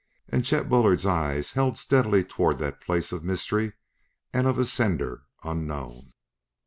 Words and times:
And 0.27 0.43
Chet 0.43 0.67
Bullard's 0.67 1.05
eyes 1.05 1.51
held 1.51 1.77
steadily 1.77 2.23
toward 2.23 2.57
that 2.57 2.81
place 2.81 3.11
of 3.11 3.23
mystery 3.23 3.73
and 4.33 4.47
of 4.47 4.57
a 4.57 4.65
sender 4.65 5.25
unknown. 5.43 6.13